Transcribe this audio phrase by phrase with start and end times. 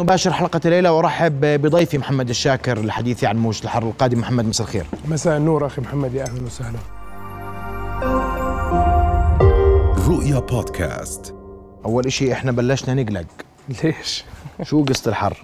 [0.00, 4.86] نباشر حلقة الليلة وارحب بضيفي محمد الشاكر للحديث عن موجة الحر القادم محمد مساء الخير.
[5.08, 6.78] مساء النور أخي محمد يا أهلا وسهلا.
[10.08, 11.34] رؤيا بودكاست.
[11.84, 13.26] أول إشي إحنا بلشنا نقلق.
[13.84, 14.24] ليش؟
[14.62, 15.36] شو قصة الحر؟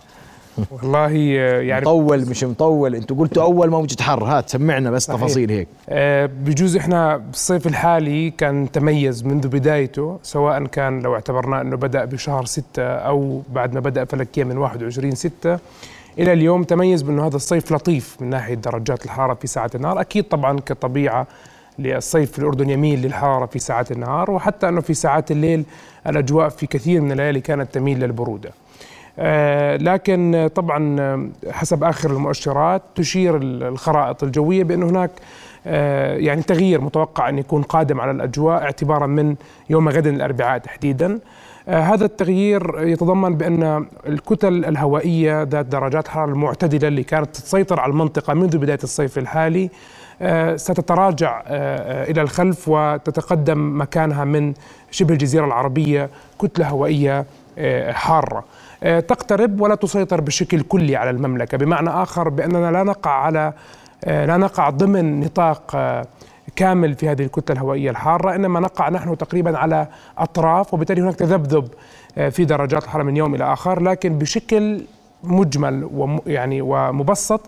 [0.70, 1.06] والله
[1.38, 2.94] آه، يعني مطول مش مطول.
[2.94, 5.16] أنتوا قلتوا أول موجة حر هات سمعنا بس صحيح.
[5.20, 5.68] تفاصيل هيك.
[5.88, 12.04] آه، بجوز إحنا بالصيف الحالي كان تميز منذ بدايته سواء كان لو اعتبرناه إنه بدأ
[12.04, 15.58] بشهر ستة أو بعد ما بدأ فلكيا من 21 ستة
[16.18, 20.00] إلى اليوم تميز بأنه هذا الصيف لطيف من ناحية درجات الحرارة في ساعات النهار.
[20.00, 21.26] أكيد طبعا كطبيعة
[21.78, 25.64] للصيف في الأردن يميل للحرارة في ساعات النهار وحتى إنه في ساعات الليل
[26.06, 28.48] الأجواء في كثير من الليالي كانت تميل للبرودة.
[28.48, 28.65] آه،
[29.78, 35.10] لكن آه، طبعا آه، حسب آخر المؤشرات تشير ال- الخرائط الجوية بأن هناك
[35.66, 39.34] آه، يعني تغيير متوقع أن يكون قادم على الأجواء اعتبارا من
[39.70, 41.18] يوم غد الأربعاء تحديدا.
[41.68, 48.34] هذا التغيير يتضمن بأن الكتل الهوائية ذات درجات حرارة المعتدلة اللي كانت تسيطر على المنطقة
[48.34, 49.70] منذ بداية الصيف الحالي
[50.56, 51.42] ستتراجع
[52.10, 54.54] إلى الخلف وتتقدم مكانها من
[54.90, 57.24] شبه الجزيرة العربية كتلة هوائية
[57.90, 58.44] حارة.
[58.80, 61.58] تقترب ولا تسيطر بشكل كلي على المملكة.
[61.58, 63.52] بمعنى آخر بأننا لا نقع على
[64.04, 66.06] آه، لا نقع ضمن نطاق آه،
[66.56, 69.86] كامل في هذه الكتلة الهوائية الحارة إنما نقع نحن تقريبا على
[70.18, 71.68] أطراف وبالتالي هناك تذبذب
[72.18, 74.84] آه، في درجات الحرارة من يوم إلى آخر لكن بشكل
[75.22, 75.88] مجمل
[76.26, 77.40] يعني ومبسط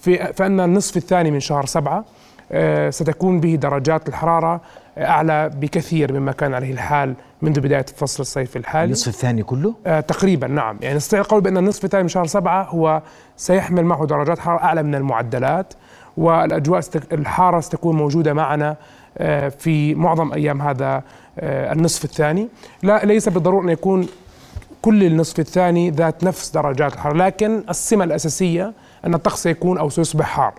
[0.00, 2.04] في فإن النصف الثاني من شهر سبعة
[2.52, 4.60] آه، ستكون به درجات الحرارة
[4.98, 7.14] أعلى بكثير مما كان عليه الحال
[7.44, 8.84] منذ بداية فصل الصيف الحالي.
[8.84, 10.78] النصف الثاني كله؟ آه تقريبا نعم.
[10.80, 13.02] يعني نستطيع القول بأن النصف الثاني من شهر سبعة هو
[13.36, 15.74] سيحمل معه درجات حرارة أعلى من المعدلات
[16.16, 16.80] والأجواء.
[17.12, 18.76] الحارة ستكون موجودة معنا
[19.18, 21.02] آه في معظم أيام هذا
[21.38, 22.48] آه النصف الثاني.
[22.82, 24.08] لا ليس بالضرورة أن يكون
[24.82, 28.72] كل النصف الثاني ذات نفس درجات الحرارة لكن السمة الأساسية
[29.06, 30.54] أن الطقس سيكون أو سيصبح حار.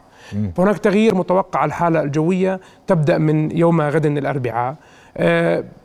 [0.56, 4.70] فهناك تغيير متوقع على الحالة الجوية تبدأ من يوم غد الأربعاء.
[4.72, 4.76] آه،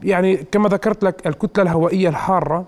[0.02, 2.64] يعني كما ذكرت لك الكتلة الهوائية الحارة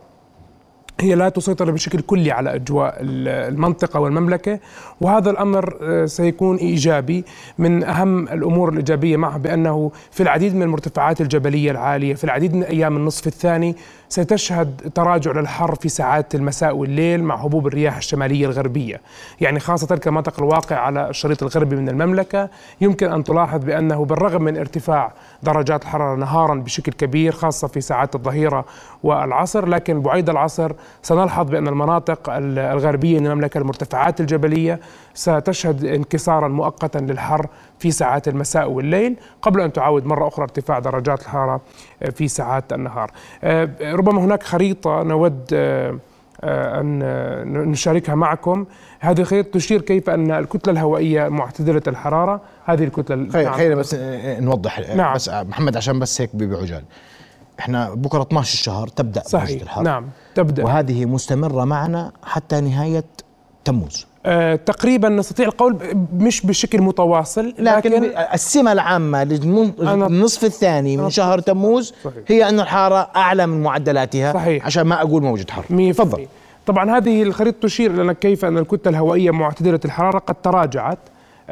[1.01, 4.59] هي لا تسيطر بشكل كلي على أجواء ال- المنطقة والمملكة
[5.01, 7.25] وهذا الأمر آه، سيكون إيجابي.
[7.59, 12.63] من أهم الأمور الإيجابية معه بأنه في العديد من المرتفعات الجبلية العالية في العديد من
[12.63, 13.77] أيام النصف الثاني
[14.09, 19.01] ستشهد تراجع للحر في ساعات المساء والليل مع هبوب الرياح الشمالية الغربية.
[19.41, 22.49] يعني خاصة كمنطقة الواقع على الشريط الغربي من المملكة
[22.81, 28.15] يمكن أن تلاحظ بأنه بالرغم من ارتفاع درجات الحرارة نهارا بشكل كبير خاصة في ساعات
[28.15, 28.65] الظهيرة
[29.03, 30.73] والعصر لكن بعيد العصر
[31.03, 34.81] سنلحظ بأن المناطق ال- الغربية من المملكة المرتفعات الجبلية
[35.15, 37.47] ستشهد انكسارا مؤقتا للحر
[37.79, 41.61] في ساعات المساء والليل قبل أن تعاود مرة أخرى ارتفاع درجات الحرارة
[42.15, 43.11] في ساعات النهار.
[43.45, 45.99] آه، ربما هناك خريطة نود آه،
[46.45, 48.65] آه، أن آه، نشاركها معكم
[49.01, 53.79] هذه الخريطة تشير كيف أن الكتلة الهوائية معتدلة الحرارة هذه الكتلة خير نعم.
[53.79, 55.15] بس آه، نوضح آه، نعم.
[55.15, 56.83] بس آه، محمد عشان بس هيك بعجال
[57.61, 59.63] إحنا بكرة 12 الشهر تبدأ صحيح.
[59.63, 60.65] الحر نعم تبدأ.
[60.65, 63.05] وهذه مستمرة معنا حتى نهاية
[63.65, 64.07] تموز.
[64.27, 65.77] آه، تقريبا نستطيع القول
[66.13, 68.05] مش بشكل متواصل لكن, لكن,
[68.35, 72.23] السمة العامة للنصف الثاني من شهر تموز صحيح.
[72.29, 74.67] هي أن الحارة أعلى من معدلاتها صحيح.
[74.67, 76.27] عشان ما أقول موجة حر تفضل.
[76.67, 80.99] طبعا هذه الخريطة تشير لنا كيف أن الكتلة الهوائية معتدلة الحرارة قد تراجعت.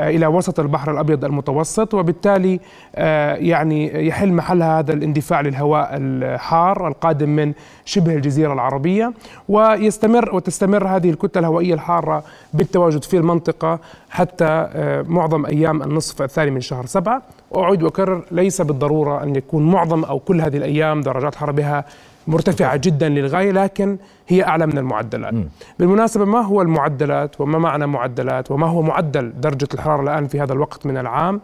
[0.08, 2.60] إلى وسط البحر الأبيض المتوسط وبالتالي
[2.94, 7.52] آه، يعني يحل محلها هذا الاندفاع للهواء الحار القادم من
[7.84, 9.12] شبه الجزيرة العربية.
[9.48, 12.24] ويستمر وتستمر هذه الكتلة الهوائية الحارة
[12.54, 13.78] بالتواجد في المنطقة
[14.10, 17.22] حتى آه، معظم أيام النصف الثاني من شهر سبعة.
[17.50, 21.84] وأعيد وأكرر ليس بالضرورة أن يكون معظم أو كل هذه الأيام درجات حرارة بها
[22.30, 23.98] مرتفعة جدا للغاية لكن
[24.28, 25.34] هي أعلى من المعدلات.
[25.78, 30.52] بالمناسبة ما هو المعدلات وما معنى معدلات وما هو معدل درجة الحرارة الآن في هذا
[30.52, 31.40] الوقت من العام؟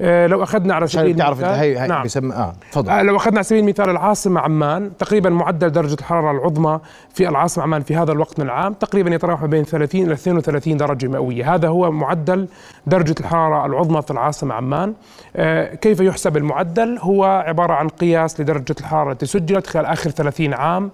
[0.00, 2.02] لو أخذنا على سبيل عشان تعرف المثال- هي, هي نعم.
[2.02, 2.90] بيسمى آه تفضل.
[2.90, 6.80] آه، لو أخذنا على سبيل المثال العاصمة عمان تقريبا معدل درجة الحرارة العظمى
[7.14, 10.76] في العاصمة عمان في هذا الوقت من العام تقريبا يتراوح ما بين 30 إلى 32
[10.76, 11.54] درجة مئوية.
[11.54, 12.48] هذا هو معدل
[12.86, 14.94] درجة الحرارة العظمى في العاصمة عمان.
[15.36, 20.54] آه، كيف يحسب المعدل؟ هو عبارة عن قياس لدرجة الحرارة التي سجلت خلال آخر 30
[20.54, 20.84] عام.
[20.84, 20.90] آه،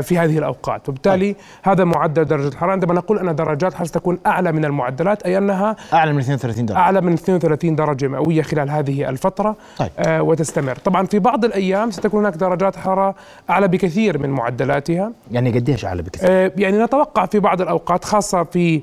[0.00, 0.88] في هذه الأوقات.
[0.88, 2.72] وبالتالي هذا معدل درجة الحرارة.
[2.72, 6.78] عندما نقول أن درجات الحرارة ستكون أعلى من المعدلات أي أنها أعلى من 32 درجة.
[6.78, 9.90] أعلى من 32 درجة مئوية خلال هذه الفترة طيب.
[9.98, 10.76] آه وتستمر.
[10.76, 13.14] طبعا في بعض الأيام ستكون هناك درجات حراره
[13.50, 15.12] أعلى بكثير من معدلاتها.
[15.30, 18.82] يعني قديش أعلى بكثير؟ آه يعني نتوقع في بعض الأوقات خاصة في آه، آه،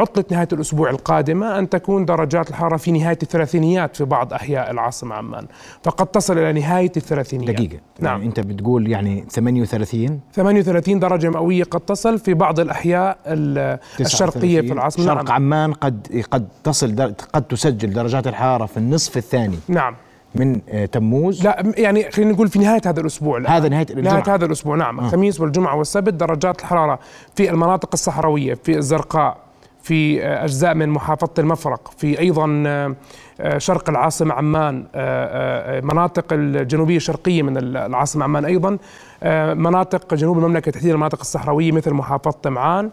[0.00, 5.14] عطلة نهاية الأسبوع القادمة أن تكون درجات الحرارة في نهاية الثلاثينيات في بعض أحياء العاصمة
[5.14, 5.46] عمان.
[5.82, 7.54] فقد تصل إلى نهاية الثلاثينيات.
[7.54, 7.78] دقيقة.
[8.00, 8.12] نعم.
[8.16, 14.60] يعني أنت بتقول يعني 38 38 درجة مئوية قد تصل في بعض الأحياء ال- الشرقية
[14.60, 14.72] في 39.
[14.72, 15.04] العاصمة.
[15.04, 15.32] شرق نعم.
[15.32, 19.58] عمان قد قد تصل قد تسجل درجات الحرارة في النصف الثاني.
[19.68, 19.96] نعم.
[20.34, 23.52] من آه، تموز؟ لا يعني خلينا نقول في نهاية هذا الأسبوع الآن.
[23.52, 24.12] هذا نهاية الجمعة.
[24.12, 25.00] نهاية هذا الأسبوع نعم.
[25.00, 26.98] الخميس والجمعة والسبت درجات الحرارة
[27.36, 29.36] في المناطق الصحراوية في الزرقاء
[29.82, 32.20] في آه، أجزاء من محافظة المفرق في
[32.66, 32.94] آه،
[33.40, 38.78] آه، شرق العاصمة عمان آه، آه، مناطق الجنوبية الشرقية من ال- العاصمة عمان أيضا
[39.22, 42.90] آه، مناطق جنوب المملكة تحديدا المناطق الصحراوية مثل محافظة طمعان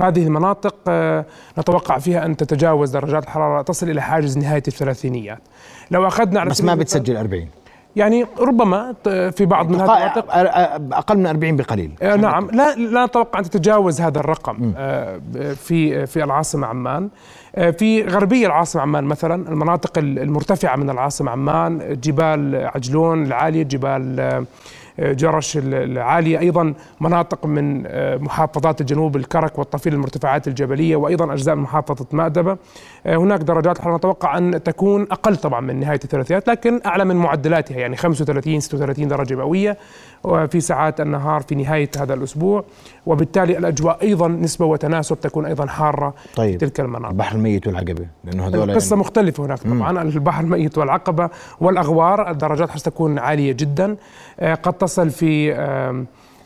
[0.00, 1.24] هذه المناطق آه،
[1.58, 5.38] نتوقع فيها أن تتجاوز درجات الحرارة تصل إلى حاجز نهاية الثلاثينيات.
[5.90, 7.48] لو أخذنا على بس ما بتسجل 40
[7.96, 8.94] يعني ربما
[9.30, 10.26] في بعض من هذه المناطق
[10.96, 11.90] أقل من 40 بقليل.
[12.02, 12.48] آه، نعم.
[12.52, 15.20] لا لا نتوقع أن تتجاوز هذا الرقم آه،
[15.54, 17.08] في في العاصمة عمان.
[17.56, 23.62] آه، في غربية العاصمة عمان مثلا المناطق ال- المرتفعة من العاصمة عمان جبال عجلون العالية
[23.62, 24.46] جبال
[24.98, 31.54] جرش ال- العاليه أيضا مناطق من آه، محافظات الجنوب الكرك والطفيل المرتفعات الجبلية وأيضا أجزاء
[31.54, 32.56] من محافظة مأدبة.
[33.06, 37.16] آه، هناك درجات حراره نتوقع أن تكون أقل طبعا من نهاية الثلاثينات لكن أعلى من
[37.16, 39.76] معدلاتها يعني 35 36 درجة مئوية.
[40.24, 42.64] وفي ساعات النهار في نهاية هذا الأسبوع.
[43.06, 46.50] وبالتالي الأجواء أيضا نسبة وتناسب تكون أيضا حارة طيب.
[46.50, 47.08] في تلك المناطق.
[47.08, 50.02] البحر الميت والعقبة لأنه هذول القصة يعني مختلفة هناك طبعا.
[50.02, 51.30] البحر الميت والعقبة
[51.60, 53.96] والأغوار الدرجات حتكون عالية جدا.
[54.40, 55.54] آه، قد تصل في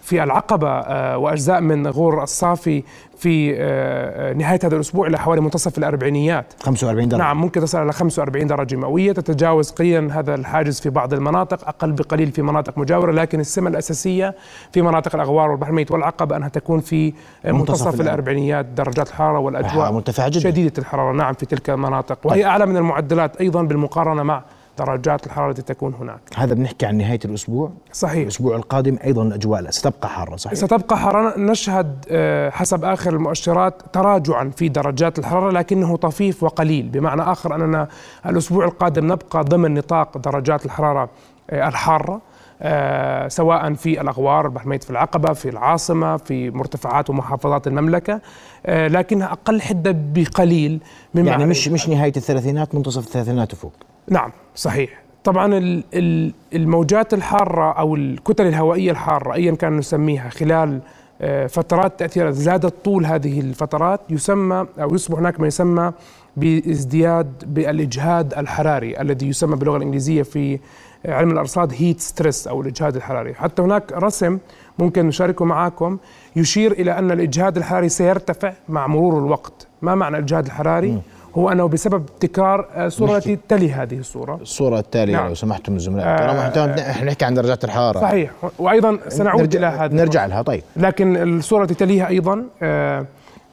[0.08, 2.82] في العقبة آه، وأجزاء من غور الصافي
[3.18, 6.52] في آه، آه، نهاية هذا الأسبوع إلى حوالي منتصف الأربعينيات.
[6.62, 7.20] 45 درجة.
[7.20, 11.92] نعم ممكن تصل إلى 45 درجة مئوية تتجاوز قليلا هذا الحاجز في بعض المناطق أقل
[11.92, 14.34] بقليل في مناطق مجاورة لكن السمة الأساسية
[14.72, 17.06] في مناطق الأغوار والبحر الميت والعقبة أنها تكون في
[17.44, 18.08] منتصف منتصف الأربعين.
[18.08, 20.40] الأربعينيات درجات الحرارة والأجواء مرتفعة جدا.
[20.40, 21.12] شديدة الحرارة.
[21.12, 22.18] نعم في تلك المناطق.
[22.24, 24.42] وهي أعلى من المعدلات أيضا بالمقارنة مع
[24.78, 26.20] درجات الحرارة التي تكون هناك.
[26.36, 27.70] هذا بنحكي عن نهاية الأسبوع.
[27.92, 28.22] صحيح.
[28.22, 34.50] الأسبوع القادم أيضا الأجواء ستبقى حارة صحيح؟ ستبقى حرارة نشهد آه، حسب آخر المؤشرات تراجعا
[34.56, 36.88] في درجات الحرارة لكنه طفيف وقليل.
[36.88, 37.88] بمعنى آخر أننا
[38.26, 41.10] الأسبوع القادم نبقى ضمن نطاق درجات الحرارة
[41.50, 42.20] آه، الحارة
[42.62, 48.20] آه، سواء في الأغوار البحر الميت في العقبة في العاصمة في مرتفعات ومحافظات المملكة
[48.66, 50.80] آه، لكنها أقل حدة بقليل
[51.14, 53.72] مما يعني مش مش نهاية الثلاثينات منتصف الثلاثينات وفوق.
[54.10, 54.90] نعم صحيح.
[55.24, 60.80] طبعا ال- ال- الموجات الحارة أو الكتل الهوائية الحارة أيا كان نسميها خلال
[61.20, 65.92] آه، فترات تأثير زادت طول هذه الفترات يسمى أو يصبح هناك ما يسمى
[66.36, 70.58] بازدياد بالإجهاد الحراري الذي يسمى باللغة الإنجليزية في
[71.06, 73.34] علم الأرصاد هيت ستريس أو الإجهاد الحراري.
[73.34, 74.38] حتى هناك رسم
[74.78, 75.98] ممكن نشاركه معكم
[76.36, 79.66] يشير إلى أن الإجهاد الحراري سيرتفع مع مرور الوقت.
[79.82, 81.00] ما معنى الإجهاد الحراري؟
[81.34, 84.34] هو أنه بسبب تكرار آه، الصورة التي تلي هذه الصورة.
[84.42, 85.28] الصورة التالية نعم.
[85.28, 86.16] لو سمحتم الزملاء آه،
[86.48, 88.00] طالما إحنا إحنا نحكي عن درجات الحرارة.
[88.00, 88.30] صحيح.
[88.58, 90.42] وأيضا سنعود نرجع إلى هذا نرجع لها.
[90.42, 90.62] طيب.
[90.76, 93.06] لكن الصورة التي تليها أيضا آه،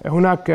[0.06, 0.54] هناك آه،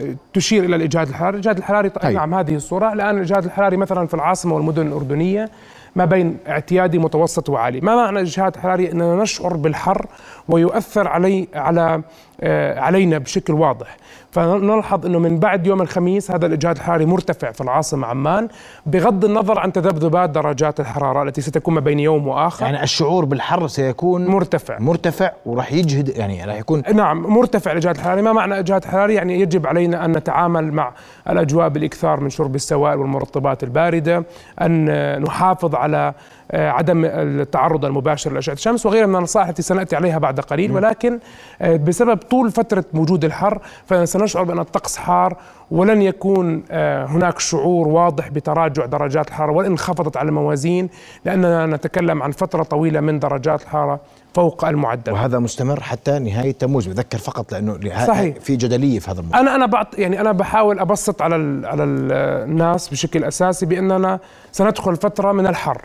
[0.00, 1.34] آه، تشير إلى الإجهاد الحراري.
[1.34, 2.20] الإجهاد الحراري ط- أيوة.
[2.20, 2.92] نعم هذه الصورة.
[2.92, 5.50] الآن الإجهاد الحراري مثلا في العاصمة والمدن الأردنية
[5.96, 7.80] ما بين اعتيادي متوسط وعالي.
[7.80, 10.06] ما معنى الإجهاد الحراري أننا نشعر بالحر
[10.48, 12.02] ويؤثر علي على
[12.40, 13.96] آه، علينا بشكل واضح.
[14.32, 18.48] فنلحظ أنه من بعد يوم الخميس هذا الإجهاد الحراري مرتفع في العاصمة عمان
[18.86, 22.64] بغض النظر عن تذبذبات درجات الحرارة التي ستكون ما بين يوم وآخر.
[22.64, 24.78] يعني الشعور بالحر سيكون مرتفع.
[24.78, 28.22] مرتفع وراح يجهد يعني راح يكون نعم مرتفع الإجهاد الحراري.
[28.22, 30.92] ما معنى إجهاد حراري؟ يعني يجب علينا أن نتعامل مع
[31.30, 34.24] الأجواء بالإكثار من شرب السوائل والمرطبات الباردة
[34.62, 36.14] أن نحافظ على
[36.54, 40.72] عدم التعرض المباشر لأشعة الشمس وغيرها من النصائح التي سنأتي عليها بعد قليل.
[40.72, 41.18] ولكن
[41.62, 45.36] آه، بسبب طول فترة وجود الحر فسنشعر بأن الطقس حار
[45.70, 50.88] ولن يكون آه، هناك شعور واضح بتراجع درجات الحرارة وإن انخفضت على الموازين
[51.24, 54.00] لأننا نتكلم عن فترة طويلة من درجات الحرارة
[54.34, 55.12] فوق المعدل.
[55.12, 58.36] وهذا مستمر حتى نهاية تموز بذكر فقط لأنه صحيح.
[58.36, 59.40] في جدلية في هذا الموضوع.
[59.40, 62.12] أنا أنا بعط يعني أنا بحاول أبسط على ال على ال
[62.50, 64.20] الناس بشكل أساسي بأننا
[64.52, 65.82] سندخل فترة من الحر.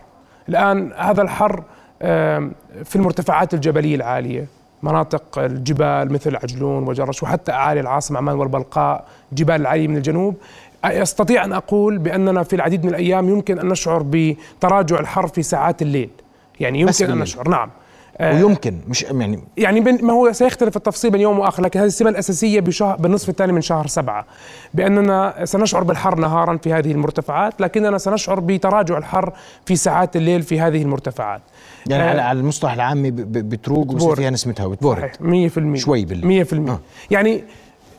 [0.49, 1.63] الآن هذا الحر
[2.83, 4.47] في المرتفعات الجبلية العالية
[4.83, 10.35] مناطق الجبال مثل عجلون وجرش وحتى أعالي العاصمة عمان والبلقاء جبال العاليه من الجنوب.
[10.85, 15.81] أستطيع أن أقول بأننا في العديد من الأيام يمكن أن نشعر بتراجع الحر في ساعات
[15.81, 16.09] الليل.
[16.59, 17.19] يعني يمكن أن.
[17.19, 17.69] نشعر نعم.
[18.21, 22.59] ويمكن مش يعني يعني ما هو سيختلف التفصيل بين يوم وآخر لكن هذه السمة الأساسية
[22.59, 24.25] بشهر بالنصف الثاني من شهر سبعة
[24.73, 29.33] بأننا سنشعر بالحر نهارا في هذه المرتفعات لكننا سنشعر بتراجع الحر
[29.65, 31.41] في ساعات الليل في هذه المرتفعات
[31.87, 34.15] يعني آه، على المصطلح العامي بتروق وبصير.
[34.15, 36.45] فيها نسمة هواء بتبورد صحيح 100% شوي بالليل.
[36.45, 36.79] 100% آه.
[37.11, 37.43] يعني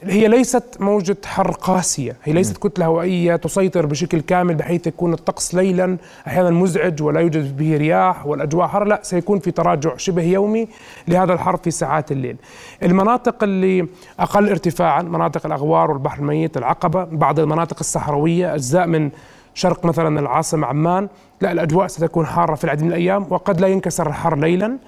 [0.03, 2.17] هي ليست موجة حر قاسية.
[2.25, 7.57] هي ليست كتلة هوائية تسيطر بشكل كامل بحيث يكون الطقس ليلا أحيانا مزعج ولا يوجد
[7.57, 8.85] به رياح والأجواء حر.
[8.85, 10.69] لا سيكون في تراجع شبه يومي
[11.09, 12.37] لهذا الحر في ساعات الليل.
[12.83, 13.89] المناطق اللي
[14.21, 19.11] أقل ارتفاعا مناطق الأغوار والبحر الميت العقبة بعض المناطق الصحراوية أجزاء من
[19.55, 21.09] شرق مثلا العاصمة عمان
[21.41, 24.79] لا الأجواء ستكون حارة في العديد من الأيام وقد لا ينكسر الحر ليلا.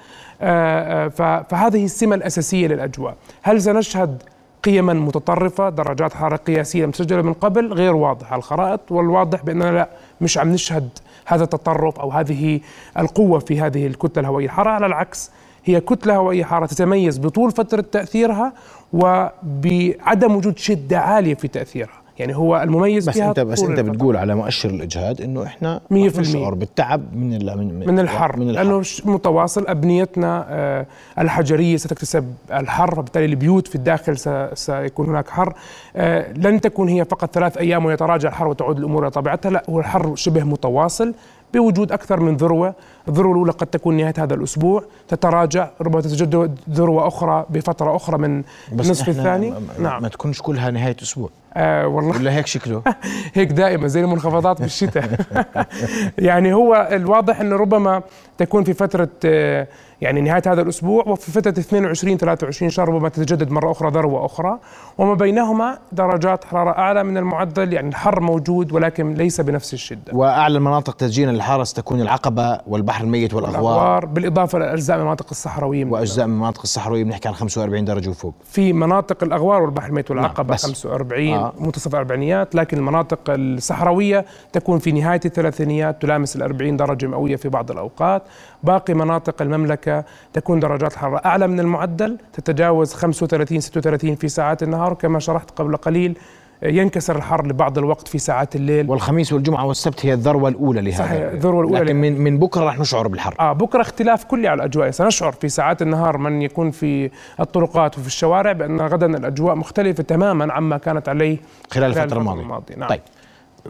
[0.43, 3.15] آه، آه، فهذه السمة الأساسية للأجواء.
[3.43, 4.23] هل سنشهد
[4.65, 9.89] قيما متطرفة درجات حرارة قياسية مسجلة من قبل غير واضح على الخرائط والواضح بأننا لا
[10.21, 10.89] مش عم نشهد
[11.27, 12.61] هذا التطرف أو هذه
[12.99, 14.47] القوة في هذه الكتلة الهوائية.
[14.47, 15.31] الحارة على العكس
[15.65, 18.53] هي كتلة هوائية حارة تتميز بطول فترة تأثيرها
[18.93, 22.00] وبعدم وجود شدة عالية في تأثيرها.
[22.21, 23.81] يعني هو المميز بس انت بس انت.
[23.81, 28.49] بتقول على مؤشر الإجهاد إنه إحنا 100% نشعر بالتعب من ال- من, من الحر, من
[28.49, 30.87] لأنه الحر ش- متواصل أبنيتنا آه،
[31.19, 34.17] الحجرية ستكتسب الحر وبالتالي البيوت في الداخل
[34.55, 35.55] سيكون هناك حر.
[35.97, 39.79] آه، لن تكون هي فقط ثلاث أيام ويتراجع الحر وتعود الأمور إلى طبيعتها لا هو
[39.81, 41.15] الحر شبه متواصل
[41.55, 42.75] بوجود أكثر من ذروة،
[43.09, 48.43] الذروة الأولى قد تكون نهاية هذا الأسبوع، تتراجع ربما تتجدد ذروة أخرى بفترة أخرى من
[48.73, 49.53] النصف الثاني.
[49.79, 50.03] نعم.
[50.03, 51.31] ما تكونش كلها نهاية أسبوع.
[51.55, 52.17] آه والله.
[52.17, 52.83] ولا هيك شكله؟
[53.35, 55.21] هيك دائما زي المنخفضات بالشتاء
[56.19, 58.03] يعني هو الواضح إنه ربما
[58.39, 59.69] تكون في فترة آه،
[60.01, 64.59] يعني نهاية هذا الأسبوع وفي فترة 22 23 شهر ربما تتجدد مرة أخرى ذروة أخرى.
[64.99, 70.13] وما بينهما درجات حرارة أعلى من المعدل يعني الحر موجود ولكن ليس بنفس الشدة.
[70.13, 73.61] وأعلى المناطق تسجيلا للحراره ستكون العقبة والبحر الميت والأغوار.
[73.61, 78.11] الأغوار بالإضافة لاجزاء من المناطق الصحراويه من وأجزاء من المناطق الصحراويه بنحكي عن 45 درجة
[78.11, 78.35] وفوق.
[78.45, 80.67] في مناطق الأغوار والبحر الميت والعقبة نعم، بس.
[80.67, 81.40] 45 آه.
[81.41, 81.53] آه.
[81.61, 87.49] منتصف الأربعينيات لكن المناطق الصحراوية تكون في نهاية الثلاثينيات تلامس ال 40 درجة مئوية في
[87.49, 88.23] بعض الأوقات
[88.63, 94.95] باقي مناطق المملكة تكون درجات الحراره أعلى من المعدل تتجاوز 35 36 في ساعات النهار
[94.95, 96.19] كما شرحت قبل قليل
[96.63, 101.23] ينكسر الحر لبعض الوقت في ساعات الليل والخميس والجمعة والسبت هي الذروة الأولى لهذا صحيح،
[101.23, 101.97] الذروة الأولى لكن.
[101.97, 105.83] من من بكرة رح نشعر بالحر آه بكرة اختلاف كلي على الأجواء سنشعر في ساعات
[105.83, 111.39] النهار من يكون في الطرقات وفي الشوارع بأن غدا الأجواء مختلفة تماما عما كانت عليه
[111.71, 112.89] خلال الفترة الماضية نعم.
[112.89, 113.01] طيب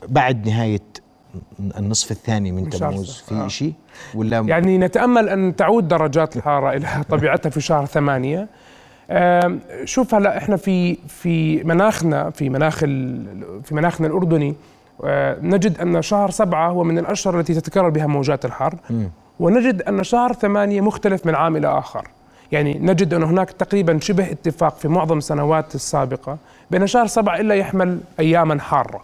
[0.08, 0.80] بعد نهاية
[1.78, 3.22] النصف الثاني من تموز.
[3.28, 3.48] في آه.
[3.48, 3.72] شيء
[4.14, 8.48] ولا يعني نتأمل أن تعود درجات الحرارة إلى طبيعتها في شهر ثمانية
[9.84, 12.78] شوف هلا إحنا في في مناخنا في مناخ
[13.64, 14.54] في مناخنا الأردني
[15.04, 18.74] آه، نجد أن شهر سبعة هو من الأشهر التي تتكرر بها موجات الحر
[19.40, 22.08] ونجد أن شهر ثمانية مختلف من عام إلى آخر.
[22.52, 26.38] يعني نجد أن هناك تقريبا شبه اتفاق في معظم السنوات السابقة
[26.70, 29.02] بأن شهر سبعة إلا يحمل اياما حارة.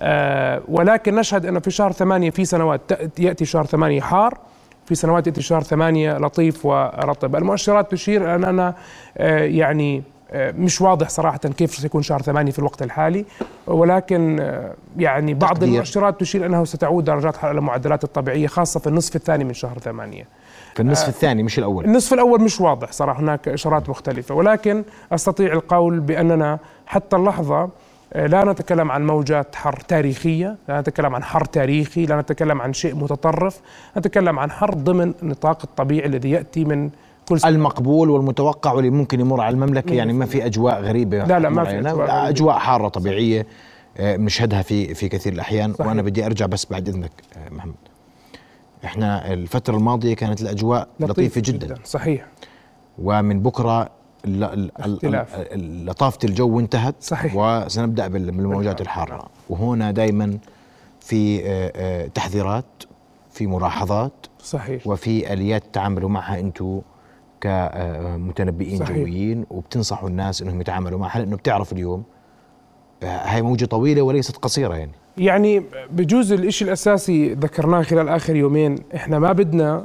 [0.00, 2.80] آه، ولكن نشهد أن في شهر ثمانية في سنوات
[3.18, 4.38] يأتي شهر ثمانية حار
[4.86, 7.36] في سنوات شهر ثمانية لطيف ورطب.
[7.36, 8.74] المؤشرات تشير أننا
[9.18, 13.24] آه، يعني آه، مش واضح صراحة كيف سيكون شهر ثمانية في الوقت الحالي
[13.66, 15.68] ولكن آه، يعني بعض تقدير.
[15.68, 19.78] المؤشرات تشير أنه ستعود درجات الحرارة إلى المعدلات الطبيعية خاصة في النصف الثاني من شهر
[19.78, 20.28] ثمانية.
[20.74, 21.84] في النصف الثاني مش الأول.
[21.84, 24.34] النصف الأول مش واضح صراحة هناك إشارات مختلفة.
[24.34, 27.68] ولكن أستطيع القول بأننا حتى اللحظة
[28.14, 32.94] لا نتكلم عن موجات حر تاريخية لا نتكلم عن حر تاريخي لا نتكلم عن شيء
[32.94, 33.60] متطرف
[33.98, 36.90] نتكلم عن حر ضمن النطاق الطبيعي الذي يأتي من
[37.28, 41.24] كل سنة المقبول والمتوقع واللي ممكن يمر على المملكة مية يعني ما في أجواء غريبة
[41.24, 41.78] لا، لا، ما في.
[41.78, 42.28] أجواء غريبة.
[42.28, 43.46] أجواء حارة طبيعية
[43.98, 45.86] آه، بنشهدها في في كثير الأحيان صحيح.
[45.86, 47.74] وأنا بدي أرجع بس بعد إذنك آه، محمد
[48.84, 52.26] إحنا الفترة الماضية كانت الأجواء لطيفة جدا صحيح
[53.02, 53.88] ومن بكرة
[55.86, 57.32] لطافة الجو انتهت صحيح.
[57.36, 60.38] وسنبدأ بال- بالموجات الحارة وهنا دائما
[61.00, 62.64] في آه، آه، تحذيرات
[63.32, 66.80] في ملاحظات صحيح وفي آليات تعاملوا معها أنتم
[67.40, 68.96] كمتنبئين صحيح.
[68.96, 72.02] جويين وبتنصحوا الناس إنهم يتعاملوا معها لأنه بتعرف اليوم
[73.02, 78.78] آه، هاي موجة طويلة وليست قصيرة يعني يعني بجوز الإشي الأساسي ذكرناه خلال آخر يومين
[78.94, 79.84] إحنا ما بدنا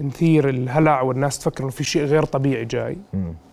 [0.00, 2.96] نثير الهلع والناس تفكر إنه في شيء غير طبيعي جاي.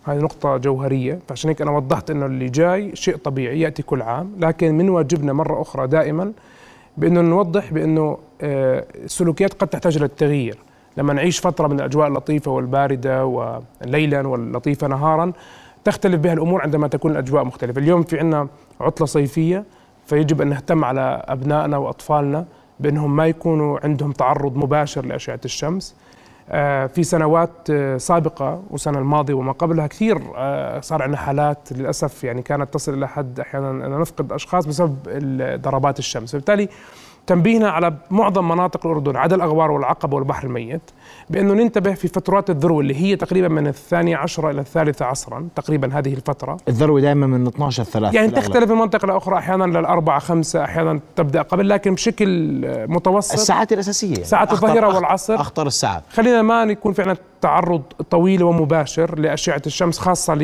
[0.04, 1.18] هذه نقطة جوهرية.
[1.28, 4.32] فعشان هيك أنا وضحت إنه اللي جاي شيء طبيعي يأتي كل عام.
[4.38, 6.32] لكن من واجبنا مرة أخرى دائما
[6.96, 10.58] بأنه نوضح بأنه آه، السلوكيات قد تحتاج للتغيير
[10.96, 15.32] لما نعيش فترة من الأجواء اللطيفة والباردة وليلا واللطيفة نهارا
[15.84, 17.80] تختلف بها الأمور عندما تكون الأجواء مختلفة.
[17.80, 18.48] اليوم في عنا
[18.80, 19.64] عطلة صيفية
[20.06, 22.44] فيجب أن نهتم على أبنائنا وأطفالنا.
[22.80, 25.94] بأنهم ما يكونوا عندهم تعرض مباشر لأشعة الشمس.
[26.50, 32.24] آه، في سنوات آه، سابقة والسنة الماضية وما قبلها كثير آه، صار عندنا حالات للأسف
[32.24, 34.96] يعني كانت تصل إلى حد أحيانا أن نفقد أشخاص بسبب
[35.62, 36.32] ضربات الشمس.
[36.32, 36.68] فبالتالي
[37.28, 40.80] تنبيهنا على معظم مناطق الأردن عدا الأغوار والعقبه والبحر الميت
[41.30, 45.98] بأنه ننتبه في فترات الذروة اللي هي تقريبا من الثانية عشرة إلى الثالثة عصرا تقريبا
[45.98, 46.56] هذه الفترة.
[46.68, 51.42] الذروة دائما من 12 3 يعني تختلف من منطقه لاخرى أحيانا للاربعه خمسة أحيانا تبدأ
[51.42, 52.28] قبل لكن بشكل
[52.88, 54.12] متوسط الساعات الأساسية.
[54.12, 54.24] يعني.
[54.24, 55.34] ساعات أخطر- أخ- والعصر.
[55.34, 56.02] أخطر الساعات.
[56.12, 60.34] خلينا ما يكون في عندنا تعرض طويل ومباشر لأشعة الشمس خاصة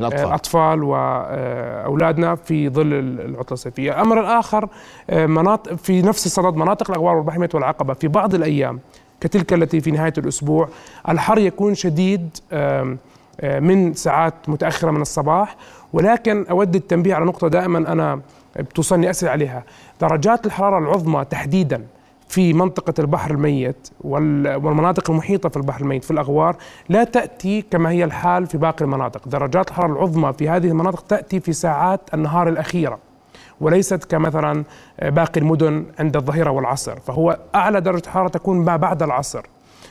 [0.00, 0.26] الأطفال.
[0.26, 4.68] للاطفال واولادنا في ظل العطلة الصيفية، الأمر الآخر
[5.10, 7.94] آه، مناطق في نفس الصدد مناطق الأغوار والبحميه والعقبة.
[7.94, 8.80] في بعض الأيام
[9.20, 10.68] كتلك التي في نهاية الأسبوع
[11.08, 12.96] الحر يكون شديد آه،
[13.42, 15.56] من ساعات متأخرة من الصباح.
[15.92, 18.20] ولكن أود التنبيه على نقطة دائما أنا
[18.56, 19.62] بتوصلني أسئلة عليها.
[20.00, 21.82] درجات الحرارة العظمى تحديدا
[22.28, 26.56] في منطقة البحر الميت وال- والمناطق المحيطة في البحر الميت في الأغوار
[26.88, 29.28] لا تأتي كما هي الحال في باقي المناطق.
[29.28, 32.98] درجات الحرارة العظمى في هذه المناطق تأتي في ساعات النهار الأخيرة
[33.60, 34.64] وليست كمثلا
[35.02, 37.00] باقي المدن عند الظهيرة والعصر.
[37.00, 39.46] فهو أعلى درجة حرارة تكون ما بعد العصر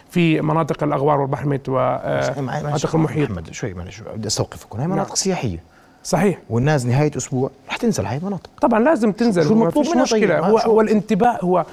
[0.09, 3.31] في مناطق الأغوار والبحر الميت ومناطق المحيط.
[3.31, 5.63] محمد شوي معلش بدي استوقفكم هي مناطق سياحية.
[6.03, 6.37] صحيح.
[6.49, 8.49] والناس نهاية أسبوع رح تنزل هاي المناطق.
[8.61, 9.43] طبعا لازم تنزل.
[9.47, 10.19] شو المطلوب منها مشكلة.
[10.19, 11.65] طيب؟ ما هو, شو- هو الانتباه هو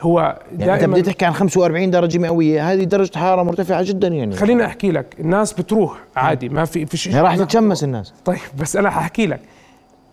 [0.00, 4.08] هو يعني أنت دائما بدك تحكي عن 45 درجة مئوية هذه درجة حرارة مرتفعة جدا
[4.08, 4.36] يعني.
[4.36, 8.14] خليني أحكي لك الناس بتروح عادي ما في في شيء هي راح تتشمس الناس.
[8.24, 9.40] طيب بس أنا حأحكي لك.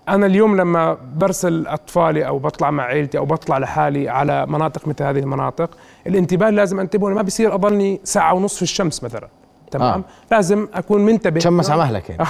[0.09, 5.03] أنا اليوم لما برسل أطفالي أو بطلع مع عيلتي أو بطلع لحالي على مناطق مثل
[5.03, 5.69] هذه المناطق
[6.07, 9.27] الانتباه لازم أنتبه ما بصير أضلني ساعة ونص في الشمس مثلا.
[9.73, 10.03] تمام؟ آه.
[10.35, 11.39] لازم أكون منتبه.
[11.39, 12.23] تشمس على مهلك يعني.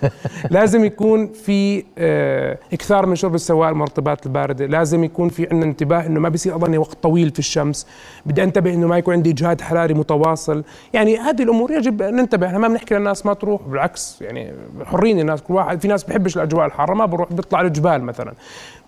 [0.50, 4.66] لازم يكون في آه إكثار من شرب السوائل المرطبات الباردة.
[4.66, 7.86] لازم يكون في عندنا انتباه إنه ما بصير اضلني وقت طويل في الشمس.
[8.26, 10.64] بدي أنتبه إنه ما يكون عندي إجهاد حراري متواصل.
[10.92, 12.46] يعني هذه الأمور يجب أن ننتبه.
[12.46, 13.62] إحنا ما بنحكي للناس ما تروح.
[13.62, 14.52] بالعكس يعني
[14.84, 15.42] حرين الناس.
[15.42, 16.94] كل واحد في ناس بيحبش الأجواء الحارة.
[16.94, 18.32] ما بروح بيطلع الجبال مثلا.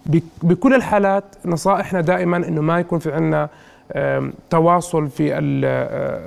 [0.06, 3.48] بك- بكل الحالات نصائحنا دائما إنه ما يكون في عندنا
[4.50, 5.38] تواصل في آه،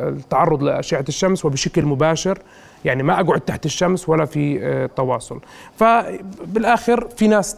[0.09, 2.39] التعرض لأشعة الشمس وبشكل مباشر.
[2.85, 5.39] يعني ما أقعد تحت الشمس ولا في آه، تواصل.
[5.77, 7.57] فبالآخر في ناس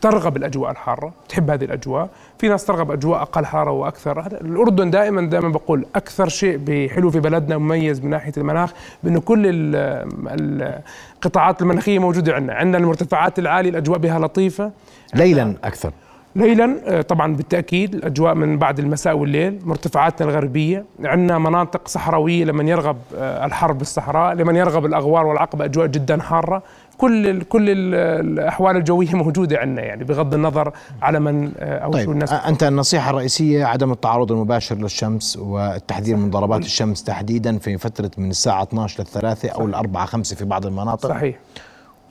[0.00, 2.08] ترغب الأجواء الحارة تحب هذه الأجواء.
[2.38, 4.20] في ناس ترغب أجواء أقل حرارة وأكثر.
[4.20, 9.20] هذا- الأردن دائما دائما بقول أكثر شيء بحلو في بلدنا مميز من ناحية المناخ بأنه
[9.20, 10.80] كل ال-
[11.16, 12.54] القطاعات المناخية موجودة عندنا.
[12.54, 14.70] عندنا المرتفعات العالية الأجواء بها لطيفة.
[15.14, 15.92] ليلا أكثر.
[16.36, 20.84] ليلا آه، طبعا بالتأكيد الأجواء من بعد المساء والليل مرتفعاتنا الغربية.
[21.04, 26.62] عندنا مناطق صحراوية لمن يرغب آه، الحر بالصحراء لمن يرغب الأغوار والعقبة أجواء جدا حارة.
[26.98, 31.90] كل ال كل ال الأحوال الجوية موجودة عندنا يعني بغض النظر على من آه، أو
[31.90, 37.58] طيب شو الناس أنت النصيحة الرئيسية عدم التعرض المباشر للشمس والتحذير من ضربات الشمس تحديدا
[37.58, 41.08] في فترة من الساعة 12 للثلاثة أو الأربعة خمسة في بعض المناطق.
[41.08, 41.36] صحيح.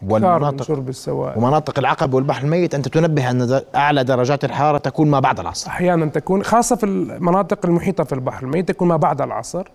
[0.08, 1.38] والمناطق شرب السوائل.
[1.38, 5.70] ومناطق العقبة والبحر الميت أنت تنبه أن أعلى درجات الحرارة تكون ما بعد العصر.
[5.70, 9.68] أحيانا تكون خاصة في المناطق المحيطة في البحر الميت تكون ما بعد العصر.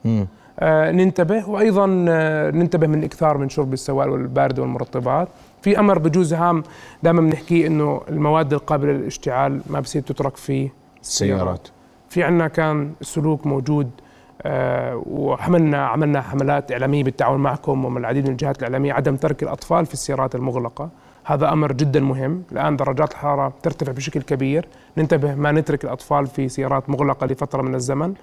[0.61, 1.49] آه ننتبه.
[1.49, 5.29] وأيضا آه ننتبه من الاكثار من شرب السوائل والبارده والمرطبات.
[5.63, 6.63] في أمر بجوز هام
[7.03, 10.71] دائما بنحكيه إنه المواد القابلة للاشتعال ما بصير تترك في
[11.03, 11.69] السيارات.
[12.09, 13.91] في عنا كان سلوك موجود
[14.47, 19.87] آه وحملنا عملنا حملات إعلامية بالتعاون معكم ومع العديد من الجهات الإعلامية عدم ترك الأطفال
[19.87, 20.89] في السيارات المغلقة.
[21.25, 22.43] هذا أمر جدا مهم.
[22.53, 24.69] الآن درجات الحرارة ترتفع بشكل كبير.
[24.99, 28.15] ننتبه ما نترك الأطفال في سيارات مغلقة لفترة من الزمن.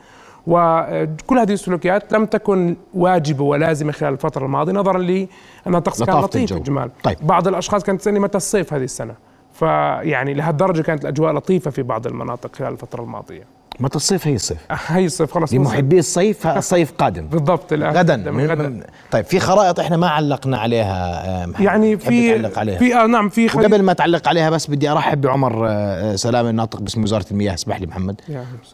[0.48, 5.28] وكل هذه السلوكيات لم تكن واجبة ولازمة خلال الفترة الماضية نظرا لانها
[5.68, 6.54] الطقس كان لطيف.
[6.54, 7.18] جمال طيب.
[7.22, 9.16] بعض الأشخاص كانت تسألني متى الصيف هذه السنة.
[9.54, 13.44] فيعني لهالدرجة كانت الأجواء لطيفة في بعض المناطق خلال الفترة الماضية.
[13.80, 17.28] متى الصيف هي الصيف هي الصيف خلص لمحبي الصيف الصيف قادم.
[17.34, 17.98] بالضبط الآن.
[17.98, 18.32] غدا.
[18.32, 21.66] من طيب في خرائط إحنا ما علقنا عليها آه، محمد.
[21.66, 25.22] يعني في تعلق عليها؟ في آه نعم في وقبل ما تعلق عليها بس بدي أرحب
[25.22, 27.54] بعمر آه، سلامة الناطق باسم وزارة المياه.
[27.54, 28.22] اسمح لي محمد.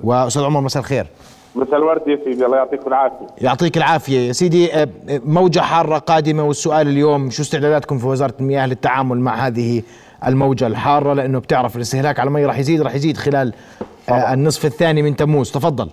[0.04, 1.08] وأستاذ عمر مساء الخير.
[1.56, 2.46] مساء الورد يا سيدي.
[2.46, 3.28] الله يعطيكم العافية.
[3.42, 4.28] يعطيك العافية.
[4.28, 6.44] يا سيدي آه، موجة حارة قادمة.
[6.44, 9.82] والسؤال اليوم شو استعداداتكم في وزارة المياه للتعامل مع هذه
[10.28, 13.54] الموجة الحارة؟ لأنه بتعرف الاستهلاك على المي راح يزيد راح يزيد خلال
[14.12, 15.52] آه، النصف الثاني من تموز.
[15.52, 15.90] تفضل.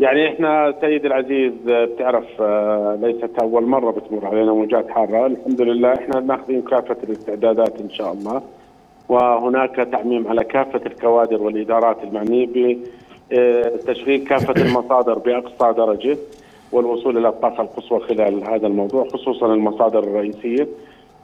[0.00, 5.26] يعني إحنا سيد العزيز آه، بتعرف آه، ليست أول مرة بتمر علينا موجات حارة.
[5.26, 8.42] الحمد لله إحنا ناخذين كافة الاستعدادات إن شاء الله.
[9.08, 12.78] وهناك تعميم على كافة الكوادر والإدارات المعنيه
[13.30, 16.16] بتشغيل كافة المصادر بأقصى درجة
[16.72, 20.68] والوصول إلى الطاقة القصوى خلال هذا الموضوع خصوصا المصادر الرئيسية.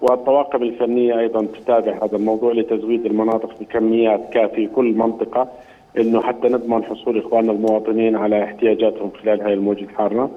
[0.01, 5.49] والطواقم الفنية أيضا تتابع هذا الموضوع لتزويد المناطق بكميات كافية كل منطقة.
[5.99, 10.31] إنه حتى نضمن حصول إخواننا المواطنين على احتياجاتهم خلال هذه الموجة الحارة.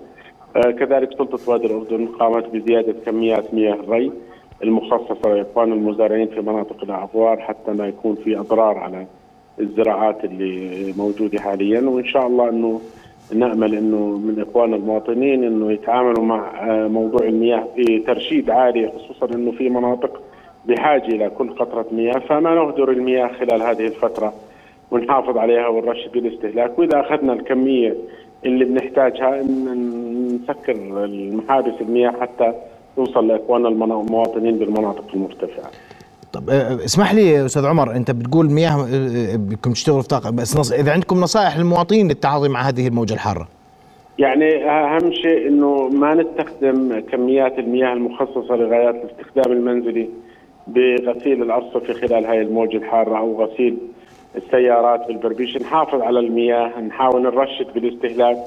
[0.55, 4.11] آه كذلك سلطة وادي الأردن قامت بزيادة كميات مياه الري
[4.63, 9.05] المخصصة لإخوان المزارعين في مناطق الاغوار حتى ما يكون في أضرار على
[9.59, 12.81] الزراعات اللي موجودة حاليا وإن شاء الله إنه
[13.35, 19.51] نأمل إنه من إخواننا المواطنين إنه يتعاملوا مع آه، موضوع المياه بترشيد عالي خصوصا إنه
[19.51, 20.21] في مناطق
[20.65, 24.33] بحاجة إلى كل قطرة مياه فما نهدر المياه خلال هذه الفترة
[24.93, 27.95] ونحافظ عليها ونرشد بالاستهلاك وإذا أخذنا الكمية
[28.45, 29.43] اللي بنحتاجها
[30.41, 30.73] نسكر
[31.05, 32.53] المحابس المياه حتى
[32.95, 35.71] توصل لإخواننا المواطنين بالمناطق المرتفعة.
[36.33, 40.57] طب آه، اسمح لي أستاذ عمر أنت بتقول مياه آه، بدكم تشتغلوا في طاقة بس
[40.57, 40.71] نص...
[40.71, 43.47] إذا عندكم نصائح للمواطنين للتعاطي مع هذه الموجة الحارة
[44.19, 50.09] يعني أهم شيء إنه ما نستخدم كميات المياه المخصصة لغايات الاستخدام المنزلي
[50.67, 53.77] بغسيل الارصفه خلال هاي الموجة الحارة أو غسيل
[54.35, 58.37] السيارات بالبربيش نحافظ على المياه نحاول نرشد بالاستهلاك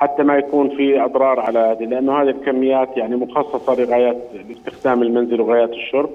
[0.00, 5.42] حتى ما يكون في أضرار على هذه لأنه هذه الكميات يعني مخصصة لغايات الاستخدام المنزلي
[5.42, 6.10] وغايات الشرب.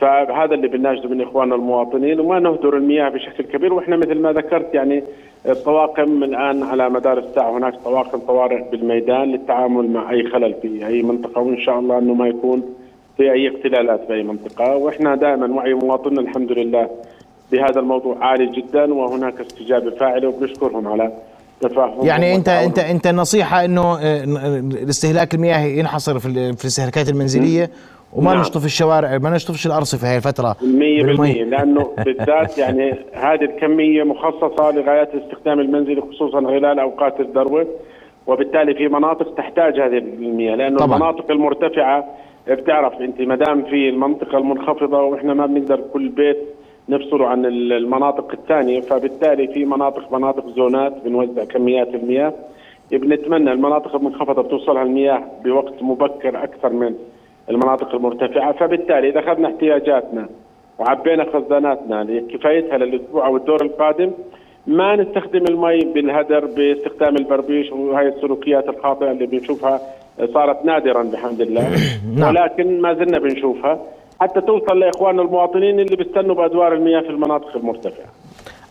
[0.00, 4.74] فهذا اللي بنناشده من إخواننا المواطنين وما نهدر المياه بشكل كبير وإحنا مثل ما ذكرت
[4.74, 5.02] يعني
[5.48, 11.02] الطواقم الآن على مدار الساعة هناك طواقم طوارئ بالميدان للتعامل مع أي خلل في أي
[11.02, 12.74] منطقة وإن شاء الله إنه ما يكون
[13.16, 14.76] في أي اختلالات في أي منطقة.
[14.76, 16.90] وإحنا دائما وعي مواطننا الحمد لله
[17.52, 21.12] بهذا الموضوع عالي جدا وهناك استجابة فاعلة وبنشكرهم على
[21.60, 22.48] تفاهمهم يعني انت.
[22.48, 24.24] انت أنت النصيحه إنه آه،
[24.82, 27.70] الاستهلاك المياه ينحصر في في الاستهلاكات المنزلية
[28.12, 28.40] وما نعم.
[28.40, 31.44] نشطف الشوارع ما نشطفش الأرصفة هي الفترة 100% بالمي.
[31.44, 37.66] لأنه بالذات يعني هذه الكمية مخصصة لغايات الاستخدام المنزلي خصوصا خلال أوقات الذروة
[38.26, 40.96] وبالتالي في مناطق تحتاج هذه المياه لأنه طبعاً.
[40.96, 42.04] المناطق المرتفعة
[42.48, 46.38] بتعرف أنت ما دام في المنطقة المنخفضة وإحنا ما بنقدر كل بيت
[46.88, 52.32] نفصله عن ال- المناطق الثانية فبالتالي في مناطق مناطق زونات بنوزع كميات المياه.
[52.92, 56.94] بنتمنى المناطق المنخفضة بتوصلها المياه بوقت مبكر أكثر من
[57.50, 58.52] المناطق المرتفعة.
[58.52, 60.28] فبالتالي إذا أخذنا احتياجاتنا
[60.78, 64.10] وعبينا خزاناتنا لكفايتها للأسبوع أو الدور القادم
[64.66, 69.80] ما نستخدم المي بالهدر باستخدام البربيش وهي السلوكيات الخاطئة اللي بنشوفها
[70.34, 71.68] صارت نادرا بحمد الله.
[72.16, 72.28] نعم.
[72.28, 73.80] ولكن ما زلنا بنشوفها.
[74.20, 78.06] حتى توصل لاخواننا المواطنين اللي بيستنوا بأدوار المياه في المناطق المرتفعة.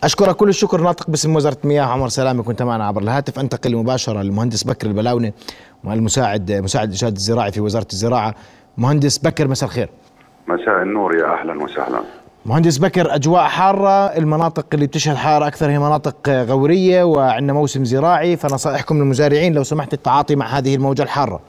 [0.04, 3.38] أشكرك كل الشكر ناطق باسم وزارة المياه عمر سلامه كنت معنا عبر الهاتف.
[3.38, 5.34] أنتقل مباشرة للمهندس بكر البلاوني
[5.84, 8.34] المساعد مساعد الإرشاد الزراعي في وزارة الزراعة.
[8.78, 9.88] مهندس بكر مساء الخير.
[10.48, 12.00] مساء النور يا أهلا وسهلا.
[12.46, 18.36] مهندس بكر أجواء حارة المناطق اللي بتشهد حارة أكثر هي مناطق غورية وعندنا موسم زراعي
[18.36, 21.40] فنصائحكم للمزارعين لو سمحت التعاطي مع هذه الموجة الحارة.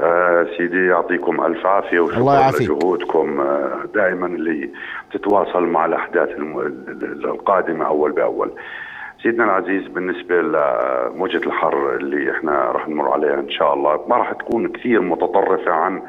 [0.00, 2.20] آه سيدي يعطيكم ألف عافية وشكرا.
[2.64, 3.40] لجهودكم.
[3.40, 4.70] آه دائما اللي
[5.12, 6.28] تتواصل مع الأحداث
[7.24, 8.50] القادمة أول بأول.
[9.22, 14.32] سيدنا العزيز بالنسبة لموجة الحر اللي إحنا راح نمر عليها إن شاء الله ما راح
[14.32, 16.02] تكون كثير متطرفة عن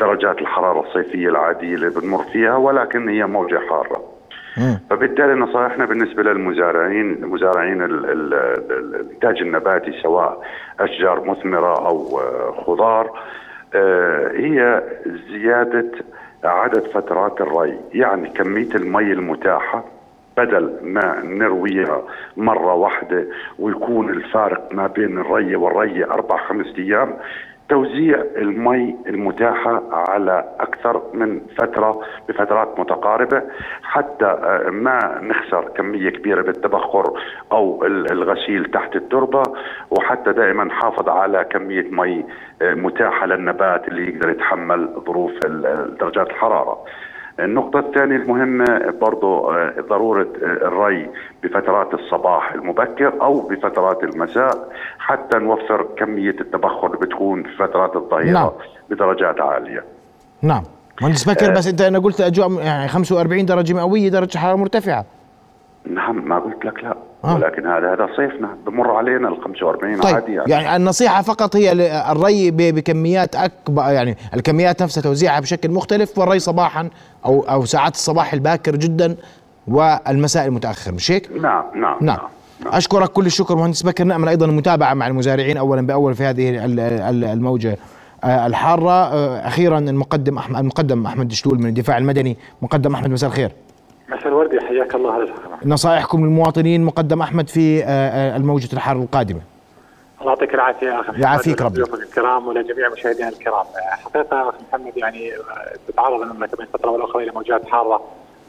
[0.00, 4.02] درجات الحرارة الصيفية العادية اللي بنمر فيها ولكن هي موجة حارة.
[4.90, 10.42] فبالتالي نصائحنا بالنسبة للمزارعين مزارعين ال- ال- ال- الإنتاج النباتي سواء
[10.80, 13.10] أشجار مثمرة أو آه، خضار
[13.74, 14.82] آه، هي
[15.30, 15.86] زيادة
[16.44, 17.78] عدد فترات الري.
[17.94, 19.84] يعني كمية المي المتاحة
[20.36, 22.02] بدل ما نرويها
[22.36, 23.24] مرة واحدة
[23.58, 27.16] ويكون الفارق ما بين الرية والرية أربع خمس أيام
[27.70, 33.42] توزيع المي المتاحة على أكثر من فترة بفترات متقاربة
[33.82, 37.20] حتى آه، ما نخسر كمية كبيرة بالتبخر
[37.52, 39.42] أو ال- الغسيل تحت التربة
[39.90, 42.24] وحتى دائما نحافظ على كمية مي
[42.62, 45.32] آه، متاحة للنبات اللي يقدر يتحمل ظروف
[46.00, 46.84] درجات الحرارة.
[47.44, 51.10] النقطة الثانية المهمة برضو آه، ضرورة آه، الري
[51.42, 58.32] بفترات الصباح المبكر أو بفترات المساء حتى نوفر كمية التبخر اللي بتكون في فترات الظهيرة
[58.32, 58.50] نعم.
[58.90, 59.84] بدرجات عالية.
[60.42, 60.62] نعم.
[61.02, 65.04] مهندس بكر بس أنت أنا قلت أجواء يعني 45 درجة مئوية درجة حرارة مرتفعة.
[65.86, 66.96] نعم ما قلت لك لا.
[67.24, 67.34] آه.
[67.34, 68.56] ولكن هذا هذا صيفنا.
[68.66, 70.50] بمر علينا ال 45 طيب عادي يعني.
[70.52, 71.72] يعني النصيحة فقط هي
[72.12, 76.88] الري ب- بكميات اكبر يعني الكميات نفسها توزيعها بشكل مختلف والري صباحا
[77.24, 79.16] أو أو ساعات الصباح الباكر جدا
[79.68, 80.92] والمساء المتأخر.
[80.92, 82.18] مش هيك؟ نعم نعم نعم.
[82.66, 84.04] أشكرك كل الشكر مهندس بكر.
[84.04, 87.76] نأمل أيضا المتابعة مع المزارعين اولا بأول في هذه ال- ال- الموجة
[88.24, 88.90] آه، الحارة.
[88.90, 92.36] آه، أخيرا المقدم احمد المقدم أحمد دشتول من الدفاع المدني.
[92.62, 93.52] مقدم أحمد مساء الخير.
[94.08, 95.24] مساء الورد حياك الله على
[95.64, 99.40] نصائحكم للمواطنين مقدم أحمد في آه، آه، الموجة الحارة القادمة.
[100.20, 101.74] الله يعطيك العافية أخي محمد يعافيك ربي.
[101.74, 103.64] ضيوفك الكرام ولجميع مشاهدينا الكرام.
[103.90, 105.38] حقيقة أخي محمد يعني آه،
[105.88, 108.02] تتعرض المملكه بين فتره والاخرى إلى موجات حارة.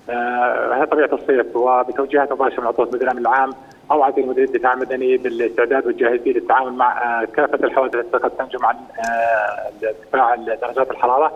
[0.10, 3.54] آه، هذه طبيعة الصيف وبتوجيهات مباشرة من عطوة المدير الامن العام
[3.92, 8.76] اوعد المدير الدفاع المدني بالاستعداد والجاهزيه للتعامل مع آه، كافة الحوادث التي قد تنجم عن
[8.76, 11.32] آه، ارتفاع درجات الحرارة.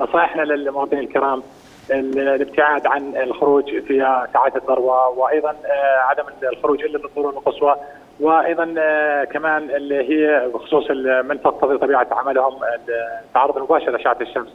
[0.00, 1.42] نصائحنا للمواطنين الكرام
[1.90, 3.98] الابتعاد عن الخروج في
[4.32, 7.76] ساعات الذروه وأيضا آه، عدم الخروج إلا للضروره القصوى
[8.20, 10.90] وأيضا آه، كمان اللي هي بخصوص
[11.24, 12.54] من تقتضي طبيعة عملهم
[13.28, 14.48] التعرض المباشر لأشعة الشمس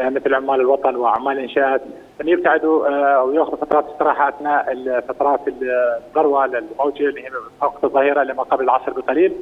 [0.00, 1.82] آه، مثل عمال الوطن وعمال الانشاءات
[2.20, 7.30] أن يبتعدوا أو ياخذوا فترات استراحة أثناء فترات الذروه للموجة اللي هي
[7.62, 9.32] وقت الظهيرة لما قبل العصر بقليل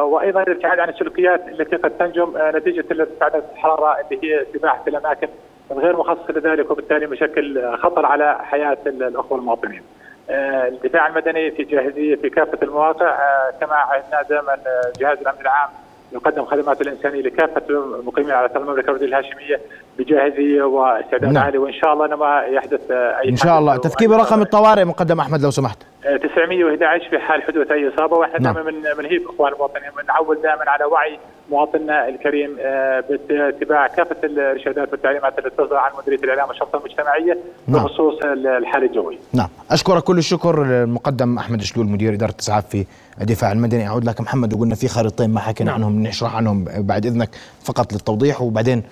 [0.00, 5.28] وأيضا الابتعاد عن السلوكيات التي قد تنجم نتيجة ارتفاعات الحراره اللي هي سباحة الأماكن
[5.72, 9.82] غير مخصص لذلك وبالتالي مشكل خطر على حياة الأخوة المواطنين.
[10.30, 14.58] آه، الدفاع المدني في جاهزية في كافة المواقع آه، كما عهدنا دائما
[15.00, 15.68] جهاز الأمن العام
[16.12, 19.60] يقدم خدماته الإنسانية لكافة المقيمين على ارض المملكة العربيه الهاشمية
[19.98, 21.44] بجاهزية واستعداد نعم.
[21.44, 25.42] عالي وإن شاء الله ما يحدث أي إن شاء الله تذكير رقم الطوارئ مقدم أحمد
[25.42, 28.54] لو سمحت 911 في حال حدوث أي إصابة وإحنا نعم.
[28.54, 31.18] دائما من منهيب إخوان المواطنين بنعول دائما على وعي
[31.50, 37.38] مواطننا الكريم آه، باتباع كافة الإرشادات والتعليمات التي تصدر عن مديرية الإعلام والشرطة المجتمعية
[37.68, 37.84] نعم.
[37.84, 39.16] بخصوص الحاله الجويه.
[39.32, 42.86] نعم، أشكرك كل الشكر المقدم أحمد شلول مدير إدارة الاسعاف في
[43.20, 45.80] الدفاع المدني، أعود لك محمد وقلنا في خريطتين ما حكينا نعم.
[45.84, 47.30] عنهم نشرح عنهم بعد إذنك
[47.64, 48.82] فقط للتوضيح وبعدين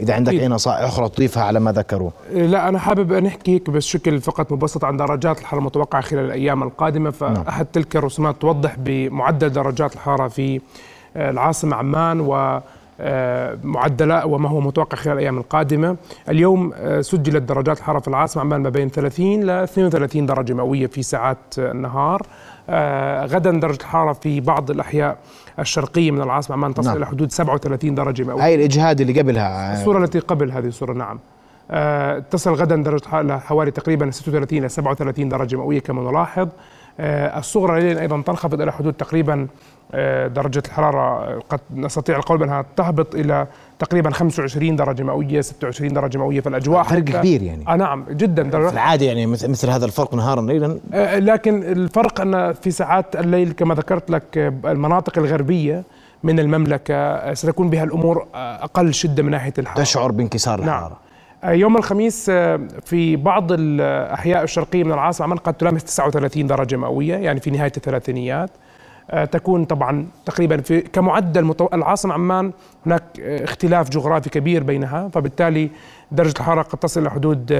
[0.00, 3.84] إذا عندك أي نصائح أخرى تضيفها على ما ذكروا؟ لا أنا حابب نحكي هيك بس
[3.84, 7.66] شكل فقط مبسط عن درجات الحرارة المتوقعة خلال الأيام القادمة فأحد نعم.
[7.72, 10.60] تلك الرسومات توضح بمعدل درجات الحرارة في
[11.16, 12.60] آه، العاصمة عمان و
[13.00, 15.96] آه، معدلات وما هو متوقع خلال الأيام القادمة،
[16.28, 20.86] اليوم آه، سجلت درجات الحرارة في العاصمة عمان ما بين 30 ل 32 درجة مئوية
[20.86, 22.22] في ساعات النهار،
[23.26, 25.18] غدا درجة الحرارة في بعض الأحياء
[25.58, 26.96] الشرقية من العاصمة عمان تصل نعم.
[26.96, 28.44] إلى حدود 37 درجة مئوية.
[28.44, 31.18] هاي الإجهاد اللي قبلها الصورة التي قبل هذه الصورة نعم.
[31.70, 36.48] آه تصل غدا درجة الحراره حوالي تقريبا 36 إلى 37 درجة مئوية كما نلاحظ.
[37.00, 39.46] آه الصغرى ليلا أيضا تنخفض إلى حدود تقريبا
[39.92, 43.46] آه درجة الحرارة قد نستطيع القول بأنها تهبط إلى
[43.78, 47.64] تقريبا 25 درجة مئوية 26 درجة مئوية فالاجواء فرق كبير يعني.
[47.68, 48.50] آه نعم جدا.
[48.50, 53.52] في العادة يعني مثل هذا الفرق نهارا ليلا؟ آه لكن الفرق أن في ساعات الليل
[53.52, 55.84] كما ذكرت لك المناطق الغربية
[56.22, 59.82] من المملكة آه، ستكون بها الأمور آه، أقل شدة من ناحية الحرارة.
[59.82, 60.68] تشعر بانكسار نعم.
[60.68, 60.88] الحرارة.
[61.44, 61.54] نعم.
[61.54, 62.30] يوم الخميس
[62.84, 67.72] في بعض الأحياء الشرقية من العاصمة عمان قد تلامس 39 درجة مئوية يعني في نهاية
[67.76, 68.50] الثلاثينيات.
[69.24, 71.68] تكون طبعا تقريبا في كمعدل متو...
[71.72, 72.52] العاصمة عمان
[72.86, 75.70] هناك آه، اختلاف جغرافي كبير بينها فبالتالي
[76.12, 77.52] درجة الحرارة قد تصل إلى حدود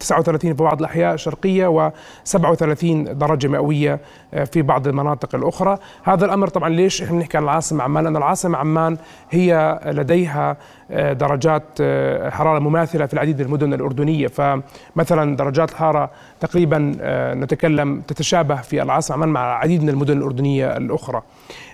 [0.00, 4.00] 39 في بعض الأحياء الشرقية و37 درجة مئوية
[4.34, 5.78] آه، في بعض المناطق الأخرى.
[6.02, 8.96] هذا الأمر طبعا ليش إحنا نحكي عن العاصمة عمان؟ لأن العاصمة عمان
[9.30, 10.56] هي لديها آه،
[10.92, 14.26] درجات آه، حرارة مماثلة في العديد من المدن الأردنية.
[14.26, 16.96] فمثلا درجات الحرارة تقريبا
[17.34, 21.22] نتكلم تتشابه في العاصمة عمان مع العديد من المدن الأردنية الأخرى.